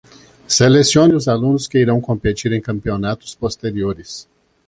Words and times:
Selecione 0.47 1.13
os 1.13 1.27
alunos 1.27 1.67
que 1.67 1.77
irão 1.77 2.01
competir 2.01 2.51
em 2.53 2.59
campeonatos 2.59 3.35
posteriores. 3.35 4.27